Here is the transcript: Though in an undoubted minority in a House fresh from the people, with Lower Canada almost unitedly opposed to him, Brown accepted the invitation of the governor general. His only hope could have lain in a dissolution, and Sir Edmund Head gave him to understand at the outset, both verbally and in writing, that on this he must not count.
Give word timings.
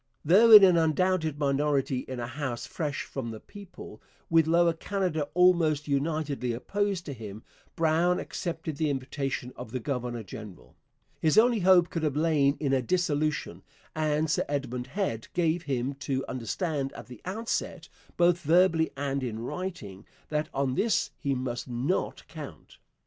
Though 0.25 0.49
in 0.49 0.63
an 0.63 0.77
undoubted 0.77 1.37
minority 1.37 1.99
in 2.07 2.19
a 2.19 2.25
House 2.25 2.65
fresh 2.65 3.03
from 3.03 3.29
the 3.29 3.39
people, 3.39 4.01
with 4.31 4.47
Lower 4.47 4.73
Canada 4.73 5.27
almost 5.35 5.87
unitedly 5.87 6.53
opposed 6.53 7.05
to 7.05 7.13
him, 7.13 7.43
Brown 7.75 8.17
accepted 8.19 8.77
the 8.77 8.89
invitation 8.89 9.53
of 9.55 9.69
the 9.71 9.79
governor 9.79 10.23
general. 10.23 10.75
His 11.19 11.37
only 11.37 11.59
hope 11.59 11.91
could 11.91 12.01
have 12.01 12.15
lain 12.15 12.57
in 12.59 12.73
a 12.73 12.81
dissolution, 12.81 13.61
and 13.95 14.27
Sir 14.27 14.43
Edmund 14.49 14.87
Head 14.87 15.27
gave 15.35 15.65
him 15.69 15.93
to 15.99 16.25
understand 16.27 16.91
at 16.93 17.05
the 17.05 17.21
outset, 17.23 17.87
both 18.17 18.39
verbally 18.41 18.89
and 18.97 19.21
in 19.21 19.37
writing, 19.37 20.07
that 20.29 20.49
on 20.51 20.73
this 20.73 21.11
he 21.19 21.35
must 21.35 21.67
not 21.67 22.27
count. 22.27 22.79